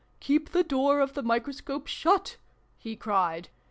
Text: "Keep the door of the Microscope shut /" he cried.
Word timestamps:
"Keep 0.19 0.49
the 0.49 0.63
door 0.63 0.99
of 0.99 1.13
the 1.13 1.21
Microscope 1.21 1.85
shut 1.85 2.37
/" 2.57 2.77
he 2.79 2.95
cried. 2.95 3.49